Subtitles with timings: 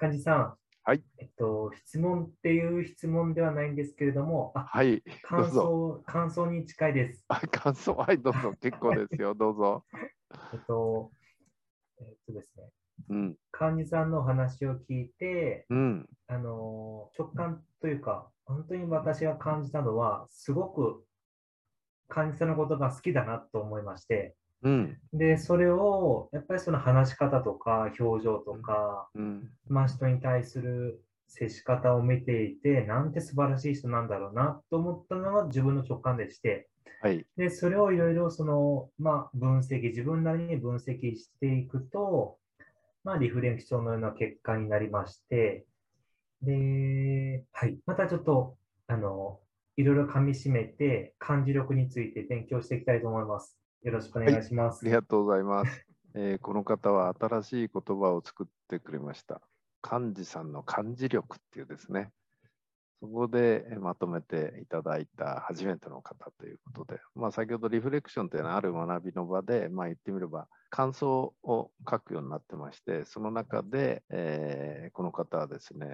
[0.00, 0.54] 幹事さん。
[0.84, 1.02] はい。
[1.18, 5.50] えっと、質問っていう質問ではないんですけれども、あ、はい、ど感。
[5.50, 7.24] 想、感想に近いです。
[7.28, 8.54] あ感想、はい、どうぞ。
[8.60, 9.84] 結構ですよ、どうぞ。
[10.54, 11.10] えっと、
[12.00, 12.70] えっとですね、
[13.10, 21.04] うん、幹事さんのお話を聞いて、うん、あの、直感というか、本当に私が感じたのは、すごく
[22.08, 36.68] 幹事さんのことが好きだなと思いまして、うん、で、それを、やっぱりその話し方とか、表情とか、うん、まあ、人に対する接し方を見ていて、なんて素晴らしい人なんだろうなと思ったのが自分の直感でして、
[37.00, 42.38] はい、で、それをいろいろその、まあ、分析、自分なりに分析していくと、
[43.04, 45.64] まあ、リフレクションのような結果になりまして、
[46.42, 48.56] で、はい、またちょっと、
[48.88, 49.38] あの、
[49.76, 53.56] いろいろ噛み締めて、漢字力について勉強していきたいと思います。
[53.82, 54.80] よろしくお願いします。
[54.82, 55.84] ありがとうございます。
[56.14, 59.40] えーこの方は新しい言葉を作ってくれました。
[59.82, 62.10] 漢字さんの漢字力っていうですね。
[63.00, 75.86] そこでえーまとめていただいた初めての方ということで、まあ、先ほどリフレクションというのはある学びの場で、まあ、言ってみれば感想を書くようになってまして、その中で、えーこの方はですね、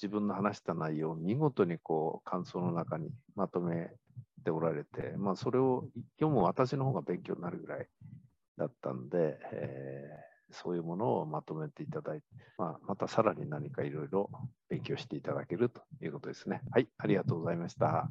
[0.00, 3.90] 自分の話した内容を見事にこう感想の中にまとめ
[5.30, 5.84] まあ、それを
[6.18, 7.86] 読む私の方が勉強になるぐらい
[8.58, 12.24] だったんで、えー、そういうものをまとめていただいて、
[12.58, 14.28] まあ、またさらに何かいろいろ
[14.68, 16.62] 勉強していただけるということですね。
[16.72, 18.10] はい、ありがとうございました。